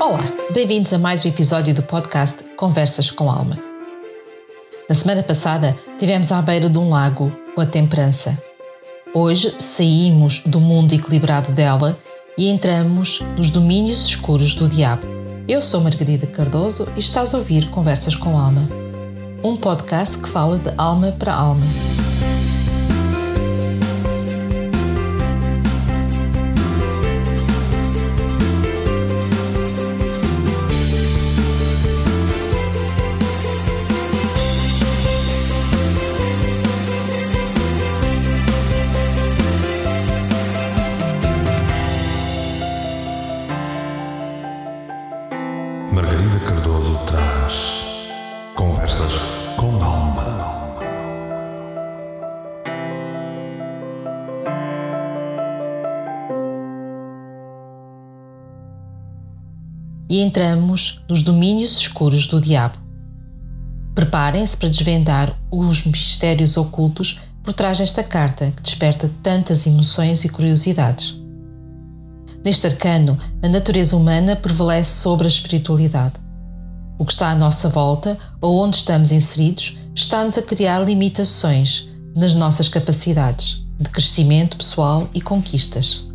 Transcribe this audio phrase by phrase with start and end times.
[0.00, 3.58] Olá, bem-vindos a mais um episódio do podcast Conversas com Alma.
[4.88, 8.42] Na semana passada tivemos à beira de um lago com a temperança.
[9.12, 11.98] Hoje saímos do mundo equilibrado dela
[12.38, 15.06] e entramos nos domínios escuros do diabo.
[15.46, 18.66] Eu sou Margarida Cardoso e estás a ouvir Conversas com Alma,
[19.44, 21.66] um podcast que fala de alma para alma.
[45.92, 48.06] Margarida Cardoso traz
[48.54, 49.12] Conversas
[49.56, 50.20] com Alma.
[60.08, 62.76] e entramos nos domínios escuros do diabo.
[63.94, 70.28] Preparem-se para desvendar os mistérios ocultos por trás desta carta que desperta tantas emoções e
[70.28, 71.19] curiosidades.
[72.44, 76.14] Neste arcano, a natureza humana prevalece sobre a espiritualidade.
[76.98, 82.34] O que está à nossa volta ou onde estamos inseridos está-nos a criar limitações nas
[82.34, 86.06] nossas capacidades de crescimento pessoal e conquistas.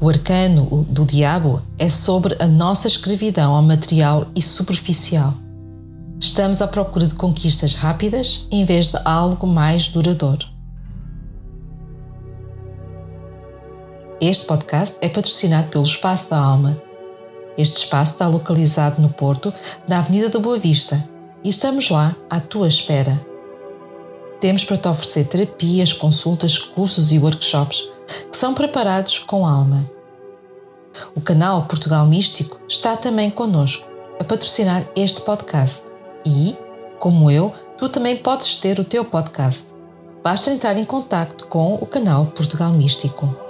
[0.00, 5.34] O arcano do diabo é sobre a nossa escravidão ao material e superficial.
[6.20, 10.57] Estamos à procura de conquistas rápidas em vez de algo mais duradouro.
[14.20, 16.76] Este podcast é patrocinado pelo Espaço da Alma.
[17.56, 19.54] Este espaço está localizado no Porto,
[19.86, 21.08] na Avenida da Boa Vista,
[21.44, 23.16] e estamos lá à tua espera.
[24.40, 27.88] Temos para te oferecer terapias, consultas, cursos e workshops
[28.28, 29.88] que são preparados com alma.
[31.14, 33.86] O canal Portugal Místico está também connosco
[34.18, 35.84] a patrocinar este podcast
[36.26, 36.56] e,
[36.98, 39.68] como eu, tu também podes ter o teu podcast.
[40.24, 43.47] Basta entrar em contato com o canal Portugal Místico.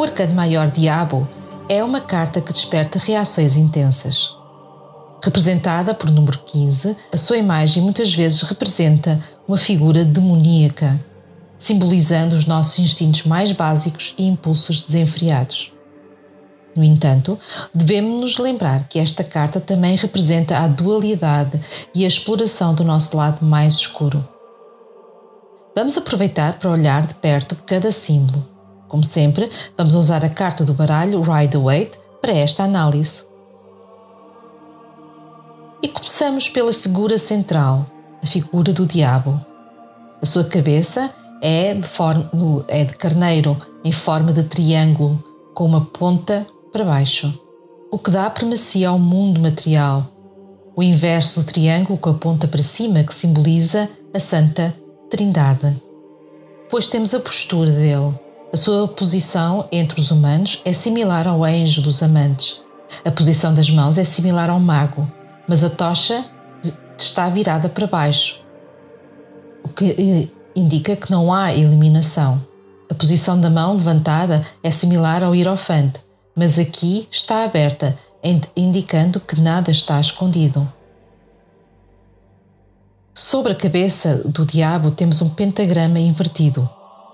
[0.00, 1.28] O Arcano Maior Diabo
[1.68, 4.34] é uma carta que desperta reações intensas.
[5.22, 10.98] Representada por número 15, a sua imagem muitas vezes representa uma figura demoníaca,
[11.58, 15.70] simbolizando os nossos instintos mais básicos e impulsos desenfreados.
[16.74, 17.38] No entanto,
[17.74, 21.60] devemos nos lembrar que esta carta também representa a dualidade
[21.94, 24.26] e a exploração do nosso lado mais escuro.
[25.76, 28.59] Vamos aproveitar para olhar de perto cada símbolo.
[28.90, 33.24] Como sempre, vamos usar a carta do baralho Rider-Waite para esta análise.
[35.80, 37.86] E começamos pela figura central,
[38.20, 39.40] a figura do diabo.
[40.20, 41.08] A sua cabeça
[41.40, 42.28] é de, forma,
[42.66, 45.22] é de carneiro em forma de triângulo,
[45.54, 47.32] com uma ponta para baixo,
[47.92, 50.04] o que dá primacia ao mundo material.
[50.74, 54.74] O inverso do triângulo com a ponta para cima, que simboliza a Santa
[55.08, 55.76] Trindade.
[56.64, 58.29] Depois temos a postura dele.
[58.52, 62.60] A sua posição entre os humanos é similar ao anjo dos amantes.
[63.04, 65.06] A posição das mãos é similar ao mago,
[65.46, 66.24] mas a tocha
[66.98, 68.40] está virada para baixo,
[69.62, 72.44] o que indica que não há eliminação.
[72.90, 76.00] A posição da mão levantada é similar ao hierofante,
[76.34, 77.96] mas aqui está aberta,
[78.56, 80.66] indicando que nada está escondido.
[83.14, 86.68] Sobre a cabeça do diabo temos um pentagrama invertido,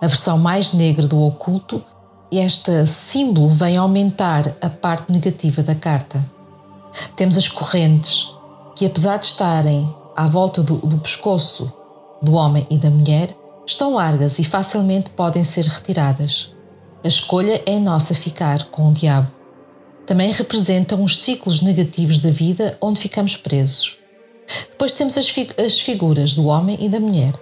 [0.00, 1.82] a versão mais negra do oculto,
[2.30, 6.22] este símbolo vem aumentar a parte negativa da carta.
[7.16, 8.28] Temos as correntes,
[8.76, 11.72] que apesar de estarem à volta do, do pescoço
[12.22, 13.34] do homem e da mulher,
[13.66, 16.52] estão largas e facilmente podem ser retiradas.
[17.04, 19.28] A escolha é nossa ficar com o diabo.
[20.06, 23.96] Também representam os ciclos negativos da vida onde ficamos presos.
[24.70, 27.32] Depois temos as, fig as figuras do homem e da mulher,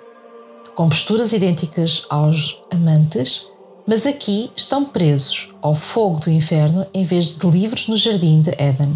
[0.76, 3.46] com posturas idênticas aos amantes,
[3.88, 8.50] mas aqui estão presos ao fogo do inferno em vez de livres no jardim de
[8.58, 8.94] Éden.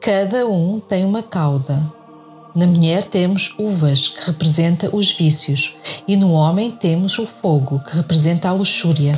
[0.00, 1.80] Cada um tem uma cauda.
[2.56, 5.76] Na mulher temos uvas, que representa os vícios,
[6.08, 9.16] e no homem temos o fogo, que representa a luxúria,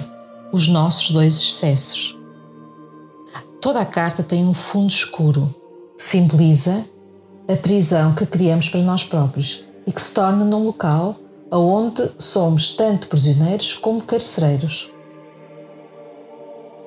[0.52, 2.14] os nossos dois excessos.
[3.62, 5.52] Toda a carta tem um fundo escuro,
[5.96, 6.84] simboliza
[7.48, 11.16] a prisão que criamos para nós próprios e que se torna num local
[11.50, 14.90] onde somos tanto prisioneiros como carcereiros.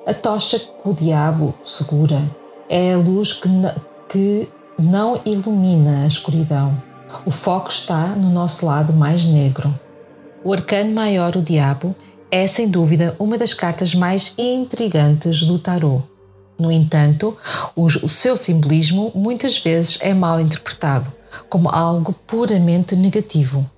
[0.06, 2.20] A tocha que o diabo segura
[2.68, 3.48] é a luz que,
[4.08, 4.48] que
[4.78, 6.72] não ilumina a escuridão.
[7.24, 9.72] O foco está no nosso lado mais negro.
[10.44, 11.94] O arcano maior, o Diabo,
[12.30, 16.02] é sem dúvida uma das cartas mais intrigantes do tarot.
[16.58, 17.36] No entanto,
[17.74, 21.17] o seu simbolismo muitas vezes é mal interpretado
[21.48, 23.68] como algo puramente negativo.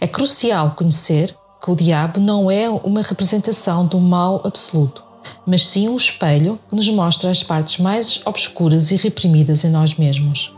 [0.00, 5.02] É crucial conhecer que o diabo não é uma representação do mal absoluto,
[5.46, 9.96] mas sim um espelho que nos mostra as partes mais obscuras e reprimidas em nós
[9.96, 10.54] mesmos.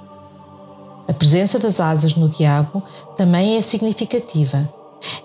[1.08, 2.82] A presença das asas no diabo
[3.17, 4.69] também é significativa.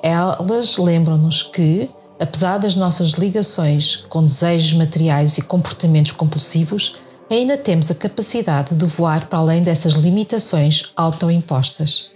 [0.04, 1.90] Elas lembram-nos que,
[2.20, 6.96] apesar das nossas ligações com desejos materiais e comportamentos compulsivos,
[7.36, 12.12] ainda temos a capacidade de voar para além dessas limitações autoimpostas.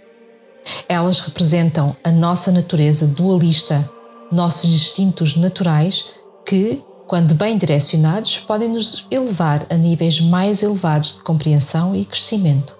[0.88, 3.88] Elas representam a nossa natureza dualista,
[4.30, 6.04] nossos instintos naturais
[6.44, 12.76] que, quando bem direcionados, podem nos elevar a níveis mais elevados de compreensão e crescimento.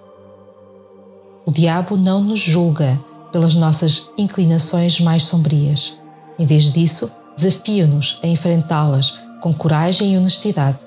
[1.45, 2.99] O diabo não nos julga
[3.31, 5.93] pelas nossas inclinações mais sombrias.
[6.37, 10.86] Em vez disso, desafia-nos a enfrentá-las com coragem e honestidade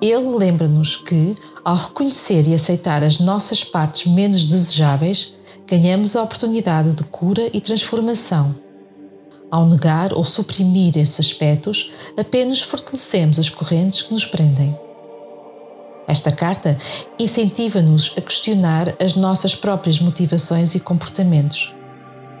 [0.00, 5.34] ele lembra-nos que, ao reconhecer e aceitar as nossas partes menos desejáveis,
[5.66, 8.54] ganhamos a oportunidade de cura e transformação.
[9.50, 14.74] Ao negar ou suprimir esses aspectos, apenas fortalecemos as correntes que nos prendem.
[16.06, 16.78] Esta carta
[17.18, 21.72] incentiva-nos a questionar as nossas próprias motivações e comportamentos.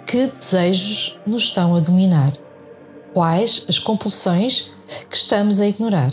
[0.06, 2.32] Que desejos nos estão a dominar?
[3.12, 4.70] Quais as compulsões
[5.08, 6.10] que estamos a ignorar?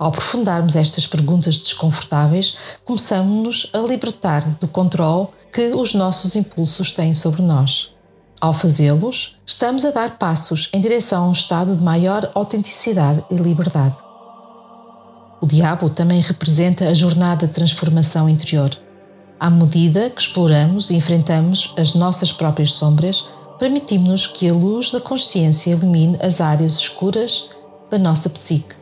[0.00, 2.56] Ao aprofundarmos estas perguntas desconfortáveis,
[2.86, 7.94] começamos-nos a libertar do controle que os nossos impulsos têm sobre nós.
[8.40, 13.34] Ao fazê-los, estamos a dar passos em direção a um estado de maior autenticidade e
[13.34, 13.94] liberdade.
[15.38, 18.70] O diabo também representa a jornada de transformação interior.
[19.38, 25.00] À medida que exploramos e enfrentamos as nossas próprias sombras, permitimos-nos que a luz da
[25.00, 27.50] consciência ilumine as áreas escuras
[27.90, 28.79] da nossa psique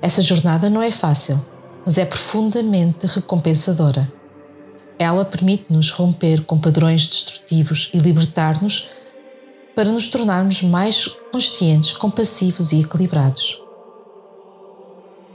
[0.00, 1.40] essa jornada não é fácil,
[1.84, 4.06] mas é profundamente recompensadora.
[4.98, 8.88] Ela permite-nos romper com padrões destrutivos e libertar-nos
[9.74, 13.62] para nos tornarmos mais conscientes, compassivos e equilibrados.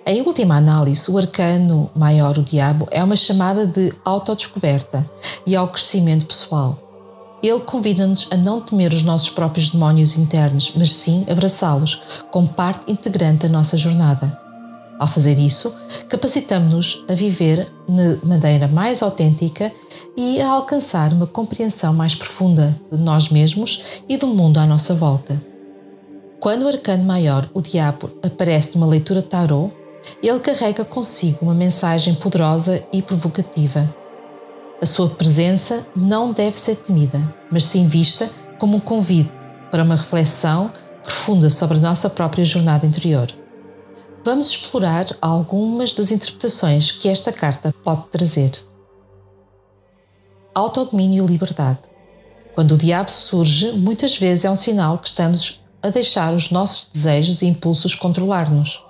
[0.06, 5.10] Em última análise, o arcano maior, o diabo, é uma chamada de autodescoberta
[5.46, 6.78] e ao crescimento pessoal.
[7.42, 12.02] Ele convida-nos a não temer os nossos próprios demónios internos, mas sim abraçá-los
[12.32, 14.43] como parte integrante da nossa jornada.
[15.00, 15.74] Ao fazer isso,
[16.08, 19.72] capacitamos-nos a viver de maneira mais autêntica
[20.16, 24.94] e a alcançar uma compreensão mais profunda de nós mesmos e do mundo à nossa
[24.94, 25.40] volta.
[26.40, 29.74] Quando o arcano maior, o diabo, aparece numa leitura tarot,
[30.22, 33.90] ele carrega consigo uma mensagem poderosa e provocativa.
[34.82, 37.20] A sua presença não deve ser temida,
[37.50, 38.30] mas sim vista
[38.60, 39.32] como um convite
[39.72, 40.70] para uma reflexão
[41.04, 43.34] profunda sobre a nossa própria jornada interior
[44.24, 48.52] vamos explorar algumas das interpretações que esta carta pode trazer.
[50.56, 51.80] Autodomínio e liberdade.
[52.56, 56.88] Quando o diabo surge, muitas vezes é um sinal que estamos a deixar os nossos
[56.94, 58.82] desejos e impulsos controlar-nos.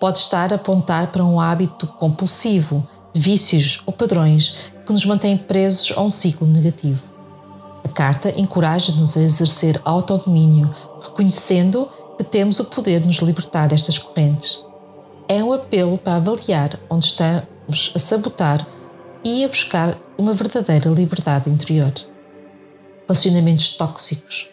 [0.00, 5.92] Pode estar a apontar para um hábito compulsivo, vícios ou padrões que nos mantêm presos
[5.96, 7.02] a um ciclo negativo.
[7.84, 11.88] A carta encoraja-nos a exercer autodomínio, reconhecendo
[12.30, 14.58] temos o poder de nos libertar destas correntes.
[15.28, 18.66] É um apelo para avaliar onde estamos a sabotar
[19.24, 21.92] e a buscar uma verdadeira liberdade interior.
[23.06, 24.48] Relacionamentos tóxicos.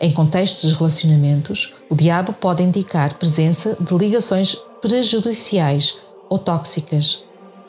[0.00, 5.96] Em contextos de relacionamentos, o diabo pode indicar presença de ligações prejudiciais
[6.28, 7.24] ou tóxicas.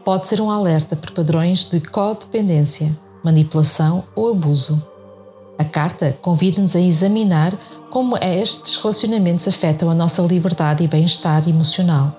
[0.06, 4.82] Pode ser um alerta para padrões de codependência, manipulação ou abuso.
[5.58, 7.54] A carta convida-nos a examinar
[7.90, 12.16] como estes relacionamentos afetam a nossa liberdade e bem-estar emocional.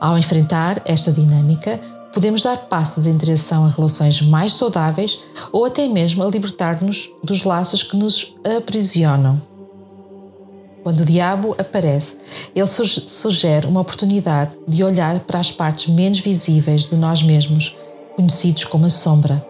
[0.00, 1.78] Ao enfrentar esta dinâmica,
[2.12, 5.20] podemos dar passos em direção a relações mais saudáveis
[5.52, 9.40] ou até mesmo a libertar-nos dos laços que nos aprisionam.
[10.82, 12.16] Quando o diabo aparece,
[12.54, 17.76] ele sugere uma oportunidade de olhar para as partes menos visíveis de nós mesmos,
[18.16, 19.44] conhecidos como a sombra.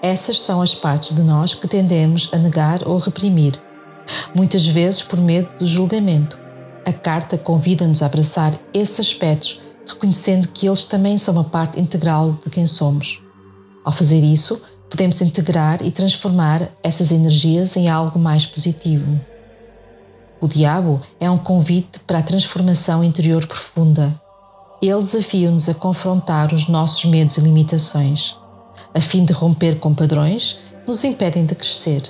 [0.00, 3.58] Essas são as partes de nós que tendemos a negar ou reprimir
[4.34, 6.38] muitas vezes por medo do julgamento.
[6.84, 12.32] A carta convida-nos a abraçar esses aspectos, reconhecendo que eles também são uma parte integral
[12.44, 13.20] de quem somos.
[13.84, 19.18] Ao fazer isso, podemos integrar e transformar essas energias em algo mais positivo.
[20.40, 24.12] O diabo é um convite para a transformação interior profunda.
[24.82, 28.36] Ele desafia-nos a confrontar os nossos medos e limitações,
[28.92, 32.02] a fim de romper com padrões que nos impedem de crescer.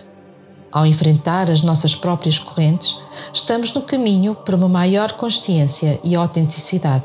[0.72, 2.96] Ao enfrentar as nossas próprias correntes,
[3.30, 7.04] estamos no caminho para uma maior consciência e autenticidade.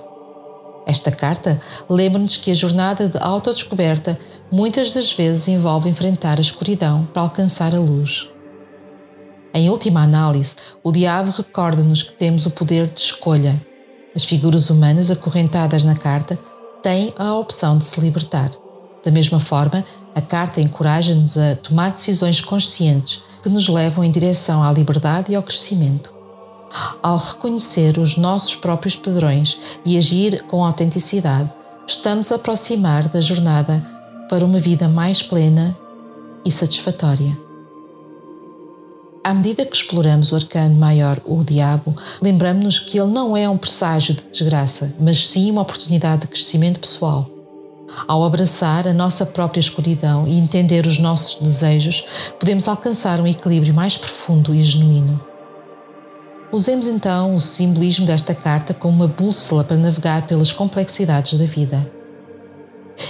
[0.85, 4.17] Esta carta lembra-nos que a jornada de autodescoberta
[4.49, 8.29] muitas das vezes envolve enfrentar a escuridão para alcançar a luz.
[9.53, 13.53] Em última análise, o diabo recorda-nos que temos o poder de escolha.
[14.15, 16.39] As figuras humanas acorrentadas na carta
[16.81, 18.49] têm a opção de se libertar.
[19.03, 19.83] Da mesma forma,
[20.15, 25.35] a carta encoraja-nos a tomar decisões conscientes que nos levam em direção à liberdade e
[25.35, 26.13] ao crescimento.
[27.01, 31.49] Ao reconhecer os nossos próprios padrões e agir com autenticidade,
[31.87, 33.81] estamos a aproximar da jornada
[34.29, 35.73] para uma vida mais plena
[36.43, 37.37] e satisfatória.
[39.23, 43.57] À medida que exploramos o arcano maior, o diabo, lembramos-nos que ele não é um
[43.57, 47.36] presságio de desgraça, mas sim uma oportunidade de crescimento pessoal.
[48.05, 52.05] Ao abraçar a nossa própria escuridão e entender os nossos desejos,
[52.37, 55.19] podemos alcançar um equilíbrio mais profundo e genuíno.
[56.51, 61.85] Usemos então o simbolismo desta carta como uma bússola para navegar pelas complexidades da vida.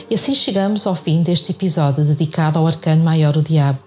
[0.10, 3.79] E assim chegamos ao fim deste episódio dedicado ao arcano maior, o Diabo.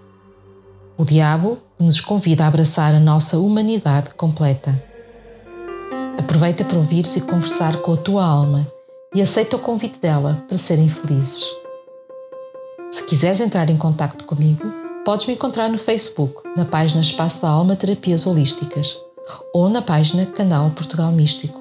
[0.97, 4.75] O Diabo nos convida a abraçar a nossa humanidade completa.
[6.19, 8.67] Aproveita para ouvir-se e conversar com a tua alma
[9.15, 11.45] e aceita o convite dela para serem felizes.
[12.91, 14.65] Se quiseres entrar em contato comigo,
[15.05, 18.97] podes me encontrar no Facebook, na página Espaço da Alma Terapias Holísticas
[19.53, 21.61] ou na página Canal Portugal Místico.